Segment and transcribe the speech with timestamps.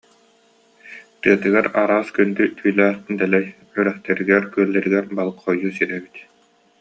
[1.21, 3.45] Тыатыгар араас күндү түүлээх дэлэй,
[3.77, 6.15] үрэхтэригэр-күөллэригэр балык хойуу сирэ эбит